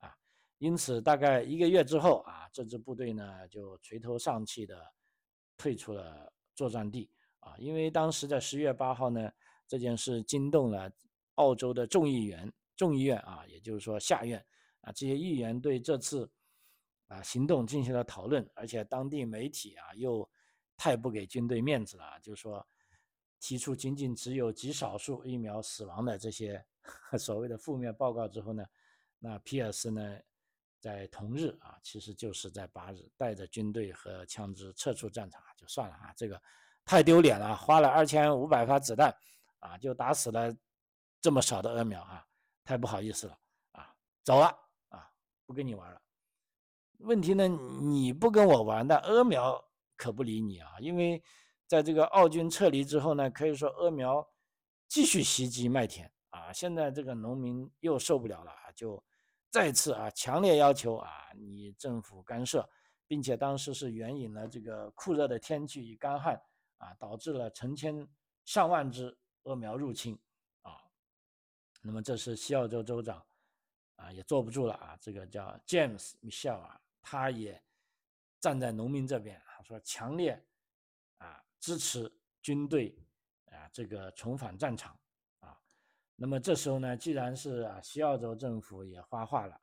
[0.00, 0.14] 啊，
[0.58, 4.84] 因此大概一个月之后啊，这支部队呢就垂头丧气的
[5.56, 9.32] 退出了作战地啊，因为当时在十月八号呢，
[9.66, 10.92] 这件事惊动了。
[11.36, 14.38] 澳洲的众议员、众议院啊，也就是说下院
[14.82, 16.30] 啊，这些议员对这次
[17.08, 20.30] 啊行动进行了讨论，而且当地媒体啊又
[20.76, 22.64] 太不给军队面子了，就是说
[23.44, 26.64] 提出仅仅只有极少数疫苗死亡的这些
[27.20, 28.64] 所谓的负面报告之后呢，
[29.18, 30.18] 那皮尔斯呢
[30.80, 36.40] 在同日啊，其实就是在八日带着军队和枪支撤出战场就算了啊，这个
[36.86, 39.14] 太丢脸了，花了二千五百发子弹
[39.58, 40.50] 啊，就打死了。
[41.20, 42.26] 这么少的鹅苗啊，
[42.64, 43.38] 太不好意思了
[43.72, 44.46] 啊，走了
[44.88, 45.06] 啊，
[45.44, 46.00] 不跟你玩了。
[47.00, 49.62] 问题呢，你不跟我玩，但鹅苗
[49.98, 51.22] 可不理你啊，因为
[51.66, 54.26] 在这个澳军撤离之后呢，可以说鹅苗
[54.86, 56.52] 继续袭击麦田啊。
[56.52, 59.02] 现在这个农民又受不了了啊，就
[59.50, 62.68] 再次啊强烈要求啊你政府干涉，
[63.06, 66.40] 并且当时是援引了这个酷热的天气与干旱
[66.76, 68.06] 啊，导致了成千
[68.44, 70.18] 上万只鹅苗入侵
[70.62, 70.76] 啊。
[71.82, 73.24] 那么这是西澳洲州长
[73.96, 74.96] 啊，也坐不住了啊。
[75.00, 77.60] 这个叫 James Michelle 啊，他也
[78.38, 80.44] 站在农民这边，他说强烈
[81.64, 82.94] 支持军队
[83.46, 84.94] 啊这个重返战场
[85.40, 85.58] 啊。
[86.14, 89.58] 那么这时候呢，既然是啊西澳洲政府也发话了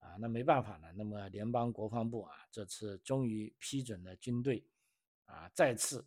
[0.00, 0.92] 啊，那没办法了。
[0.94, 4.66] 那么联邦国防部啊，这次终于批准了军队
[5.26, 6.04] 啊再次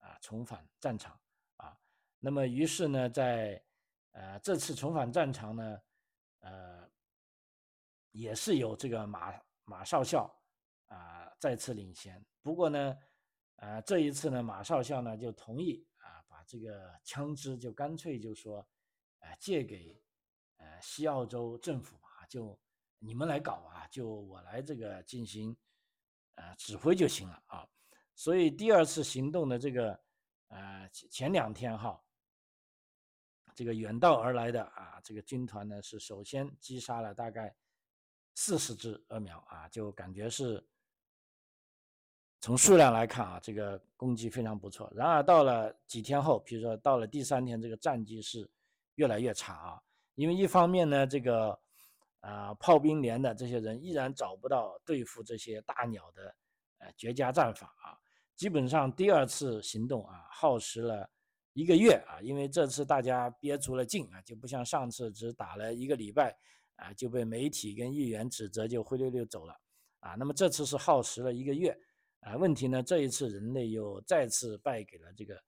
[0.00, 1.18] 啊重返战场
[1.56, 1.74] 啊。
[2.18, 3.64] 那么于是呢，在
[4.10, 5.80] 呃，这次重返战场呢，
[6.40, 6.86] 呃，
[8.10, 9.32] 也是由这个马
[9.64, 10.30] 马少校
[10.88, 12.22] 啊再次领先。
[12.42, 12.98] 不过呢，
[13.60, 18.58] 啊这一次呢，马少校呢就同意啊把这个枪支就干脆就说，
[19.20, 20.02] 啊借给
[20.56, 22.58] 呃西澳洲政府吧，就
[22.98, 25.56] 你们来搞啊，就我来这个进行
[26.34, 27.68] 呃指挥就行了啊。
[28.14, 30.00] 所以第二次行动的这个
[30.48, 32.02] 呃前两天哈。
[33.52, 37.54] 这个远道而来的啊，这个军团呢是首先击杀了大概
[38.34, 40.66] 四十只鹅苗啊，就感觉是
[42.40, 44.90] 从数量来看啊，这个攻击非常不错。
[44.94, 48.50] 然而到了几天后，比如说到了第三天，这个战绩是
[48.94, 49.80] 越来越差啊，
[50.14, 51.58] 因为一方面呢，这个
[52.20, 56.34] 啊炮兵连的这些人依然找不到对付这些大鸟的
[56.78, 57.98] 呃绝佳战法啊，
[58.34, 61.08] 基本上第二次行动啊耗时了。
[61.52, 66.34] 一个月啊，因为这次大家憋足了劲啊，就不像上次只打了一个礼拜
[66.76, 69.60] 啊，就被媒体跟议员指责就灰溜溜走了
[69.98, 70.14] 啊。
[70.14, 71.76] 那么这次是耗时了一个月
[72.20, 72.36] 啊。
[72.36, 75.42] 问题呢，这一次人类又再次败给了这个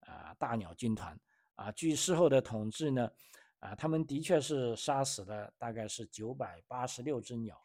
[0.00, 1.18] 啊大鸟军团
[1.54, 1.70] 啊。
[1.72, 3.10] 据事后的统计呢，
[3.60, 7.60] 啊，他们的确是杀死了大概是九百八十六只鸟。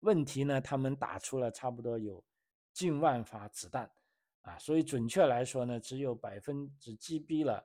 [0.00, 2.24] 问题呢，他们打出了差不多有
[2.72, 3.90] 近万发子弹。
[4.42, 7.64] 啊，所以准确来说呢，只有百分之击毙了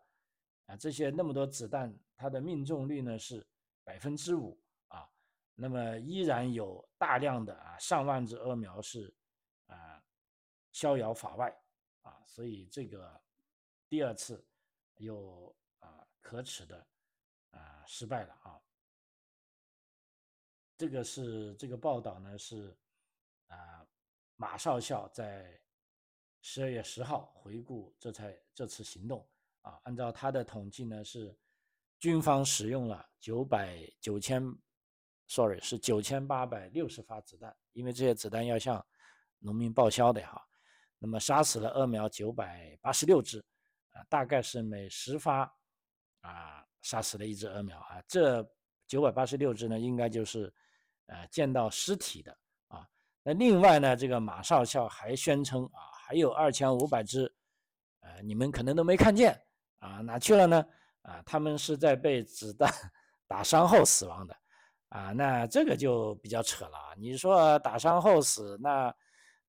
[0.68, 3.44] 啊，这些那么多子弹，它的命中率呢是
[3.84, 4.56] 百分之五
[4.90, 5.10] 啊，
[5.56, 9.12] 那么依然有大量的啊上万只鹅苗是
[10.78, 11.50] 逍遥法外
[12.04, 13.20] 啊，所以这个
[13.90, 14.46] 第二次
[14.98, 16.88] 又啊可耻的
[17.50, 18.62] 啊失败了啊，
[20.78, 22.78] 这个是这个报道呢是
[23.48, 23.58] 啊
[24.36, 25.60] 马少校在。
[26.40, 29.28] 十二月十号回顾这才这次行动
[29.64, 31.36] 啊，按照他的统计呢，是
[32.00, 34.42] 军方使用了九百九千
[35.28, 38.86] ，sorry 是九千八百六十发子弹，因为这些子弹要向
[39.40, 40.48] 农民报销的哈。
[41.00, 43.40] 那么杀死了鹅苗九百八十六只，
[43.92, 45.42] 啊，大概是每十发
[46.22, 48.02] 啊杀死了一只鹅苗啊。
[48.08, 48.48] 这
[48.88, 50.54] 九百八十六只呢，应该就是
[51.08, 52.88] 呃见到尸体的啊。
[53.24, 55.96] 那另外呢，这个马少校还宣称啊。
[56.08, 57.30] 还有二千五百只，
[58.00, 59.38] 呃，你们可能都没看见
[59.80, 60.66] 啊，哪去了呢？
[61.02, 62.72] 啊，他们是在被子弹
[63.28, 64.34] 打伤后死亡的，
[64.88, 66.94] 啊，那这个就比较扯了啊。
[66.98, 68.96] 你说打伤后死，那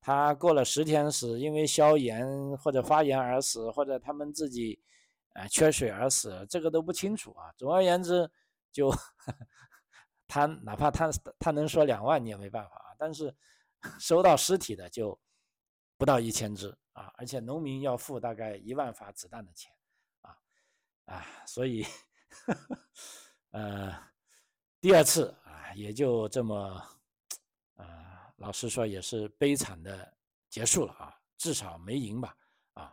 [0.08, 4.80] 他过了十天死，因为消炎或者发炎而死，或者他们自己
[5.34, 7.52] 啊缺水而死，这个都不清楚啊。
[7.58, 8.30] 总而言之，
[8.72, 8.90] 就
[10.26, 12.96] 他哪怕他他能说两万，你也没办法啊。
[12.98, 13.36] 但是
[13.98, 15.18] 收到尸体的就。
[15.98, 19.72] 不到一千只啊，而且农民要付大概一万发子弹的钱，
[20.20, 20.38] 啊
[21.06, 21.84] 啊，所以，
[23.50, 23.92] 呃，
[24.80, 26.80] 第二次啊，也就这么，
[28.38, 30.12] 老实说也是悲惨的
[30.48, 32.36] 结束了啊，至少没赢吧，
[32.72, 32.92] 啊，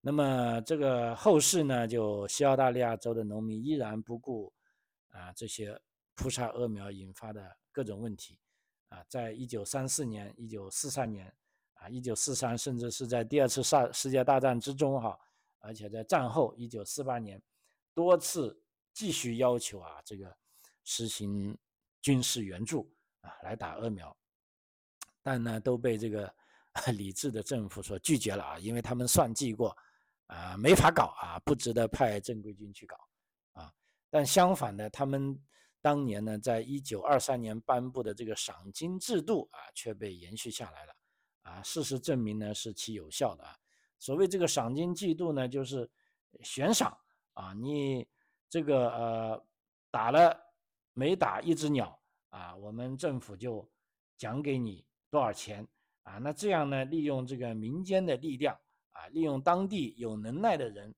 [0.00, 4.52] 那么这个后世呢，就西澳大利亚州的农民依然不顾
[5.12, 5.80] 啊这些
[6.14, 8.38] 扑杀鹅苗引发的各种问题，
[8.88, 11.34] 啊，在一九三四年、一九四三年。
[11.78, 15.14] 啊，一九四三，甚至是在第二次世世界大战之中，哈，
[15.58, 17.38] 而且在战后一九四八年，
[17.92, 18.58] 多次
[18.94, 20.34] 继续要求啊，这个
[20.84, 21.54] 实行
[22.00, 24.16] 军事援助啊，来打鹅苗，
[25.26, 26.32] 但呢都被这个
[26.94, 29.76] 理智的政府所拒绝了啊，因为他们算计过，
[30.28, 32.96] 啊，没法搞啊，不值得派正规军去搞
[33.54, 33.72] 啊。
[34.08, 35.36] 但相反呢，他们
[35.80, 40.96] 当年呢，在一九二三年颁布的这个赏金制度啊，却被延续下来了。
[41.42, 43.56] 啊，事实证明呢是其有效的啊。
[43.98, 45.90] 所谓这个赏金制度呢，就是
[46.42, 46.96] 悬赏
[47.32, 48.06] 啊，你
[48.48, 49.46] 这个呃
[49.90, 50.40] 打了
[50.92, 53.68] 每打一只鸟啊，我们政府就
[54.16, 54.86] 奖给你
[55.16, 55.66] 多少钱
[56.02, 56.18] 啊。
[56.18, 58.54] 那这样呢，利用这个民间的力量
[58.90, 60.94] 啊，利用当地有能耐的人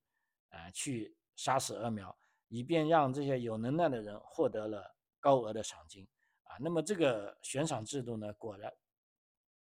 [0.48, 6.04] 啊，去杀死鹅苗，以便让这些有能耐的人获得了高额的赏金
[6.42, 6.56] 啊。
[6.58, 8.72] 那么这个悬赏制度呢，果然。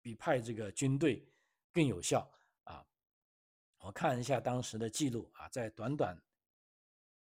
[0.06, 1.28] 比派这个军队
[1.74, 2.32] 更有效
[2.66, 2.86] 啊！
[3.80, 6.16] 我看一下当时的记录啊，在短短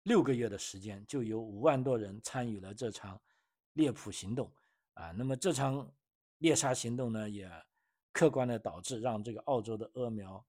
[0.02, 3.18] 六个月的时间，就有五万多人参与了这场
[3.72, 4.52] 猎捕行动
[4.92, 5.12] 啊。
[5.12, 5.90] 那么这场
[6.38, 7.50] 猎杀行动呢，也
[8.12, 10.44] 客观的导致让这个澳洲的鹅苗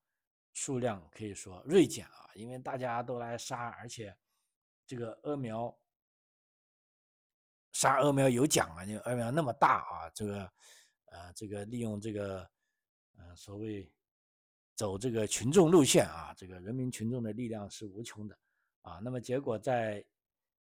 [0.53, 4.15] 数量可以说锐减啊，因为大家都来杀，而且
[4.85, 5.77] 这个鹅苗
[7.71, 10.51] 杀鹅苗有奖啊，因为鹅苗那么大啊，这个。
[11.11, 12.49] 啊，这个利用这个，
[13.15, 13.89] 呃，所谓
[14.75, 18.37] 走这个群众路线啊，这个人民群众的力量是无穷的
[18.81, 18.99] 啊。
[19.01, 20.05] 那么结果在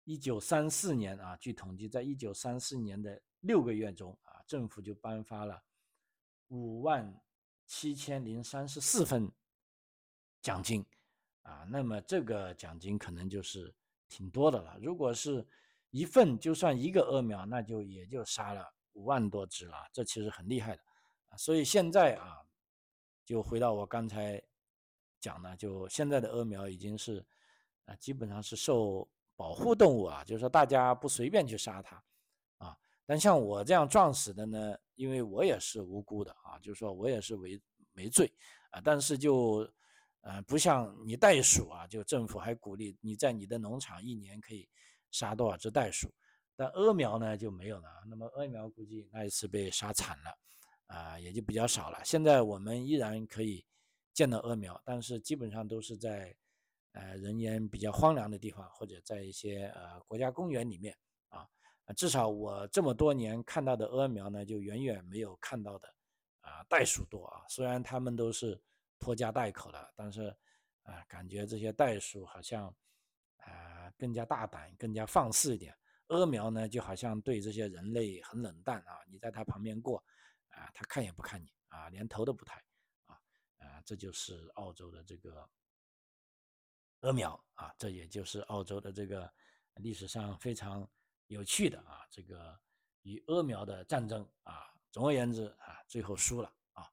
[0.04, 5.64] 一九三四年啊，据统计，在一九三四年的六个月中啊，政府就颁发了
[6.50, 7.22] 五万
[7.66, 9.32] 七千零三十四份
[10.42, 10.86] 奖金
[11.44, 13.74] 啊，那么这个奖金可能就是
[14.10, 14.78] 挺多的了。
[14.82, 15.46] 如果是
[15.90, 20.84] 一份，就算一个鹅苗，那就也就杀了五万多只了，这其实很厉害的
[21.30, 21.38] 啊。
[21.38, 22.46] 所以现在啊，
[23.24, 24.42] 就回到我刚才
[25.20, 27.26] 讲的，就现在的鹅苗已经是
[27.86, 32.04] 啊，基本上是受保护动物啊，就是说大家不随便去杀它。
[33.06, 37.60] 但像我这样撞死的呢，因为我也是无辜的啊，就是说我也是没
[37.92, 38.34] 没罪
[38.72, 38.80] 啊。
[38.82, 39.70] 但是就，
[40.22, 44.70] 呃，不像你袋鼠啊，就政府还鼓励你在你的农场一年可以
[45.12, 46.10] 杀多少只袋鼠，
[46.56, 47.90] 但鹅苗呢就没有了。
[48.08, 50.38] 那么鹅苗估计那一次被杀惨了，
[50.88, 52.00] 啊，也就比较少了。
[52.06, 53.66] 现在我们依然可以
[54.14, 56.34] 见到鹅苗，但是基本上都是在，
[56.94, 60.98] 呃，人烟比较荒凉的地方，或者在一些呃国家公园里面。
[61.86, 65.94] 啊至少我这么多年看到的鹅苗呢，就远远没有看到的
[66.40, 67.44] 啊袋鼠多啊。
[67.50, 68.62] 虽然它们都是
[69.00, 70.34] 拖家带口的，但是
[70.84, 72.74] 啊，感觉这些袋鼠好像
[73.38, 75.78] 啊更加大胆、更加放肆一点。
[76.08, 79.04] 鹅苗呢，就好像对这些人类很冷淡啊。
[79.10, 79.98] 你在它旁边过
[80.50, 82.64] 啊，它看也不看你啊，连头都不抬
[83.08, 83.20] 啊
[83.58, 85.50] 啊，这就是澳洲的这个
[87.02, 89.30] 鹅苗啊，这也就是澳洲的这个
[89.76, 90.90] 历史上非常。
[91.28, 92.60] 有趣的啊，这个
[93.02, 96.88] 与鹅苗的战争啊，总而言之啊，最后输了啊。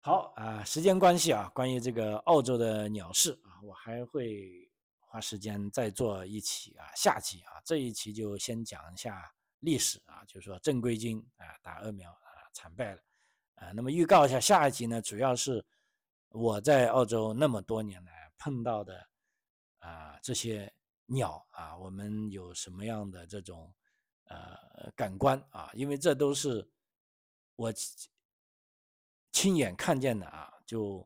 [0.00, 13.02] 好啊，时间关系啊，关于这个澳洲的鸟事啊，我还会花时间再做一期啊，下期啊，这一期就先讲一下历史啊，就是说正规军啊打鹅苗啊惨败了
[13.56, 13.72] 啊。
[13.72, 15.64] 那么预告一下下一集呢，主要是
[16.28, 19.08] 我在澳洲那么多年来碰到的
[19.78, 20.72] 啊这些。
[21.12, 23.74] 鸟啊，我们有什么样的这种
[24.26, 25.68] 呃感官啊？
[25.74, 26.70] 因为这都是
[27.56, 27.72] 我
[29.32, 31.04] 亲眼看见的啊，就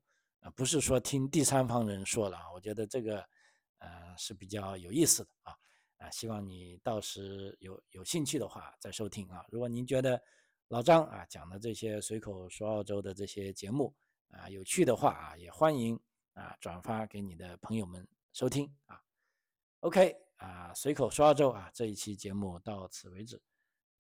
[0.55, 2.53] 不是说听第三方人说了啊。
[2.53, 3.27] 我觉得这个
[3.79, 5.57] 呃是比较有意思的啊
[5.97, 9.43] 啊，希望你到时有有兴趣的话再收听啊。
[9.49, 10.23] 如果您觉得
[10.69, 13.95] 老张啊讲的这些随口说澳洲的这些节目
[14.29, 15.99] 啊有趣的话啊，也欢迎
[16.35, 19.01] 啊转发给你的朋友们收听啊。
[19.85, 23.39] OK 啊，随口说澳洲啊，这一期节目到此为止，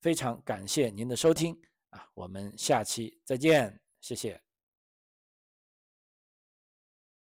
[0.01, 1.55] 非常感谢您的收听
[1.91, 4.41] 啊，我们下期再见，谢谢。